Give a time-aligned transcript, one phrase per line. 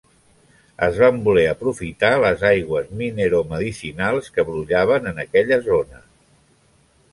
[0.85, 6.05] Es van voler aprofitar les aigües mineromedicinals que brollaven en aquella zona.